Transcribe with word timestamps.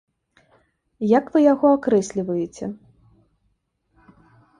Як 1.17 1.25
вы 1.35 1.39
яго 1.53 1.67
акрэсліваеце? 1.79 2.65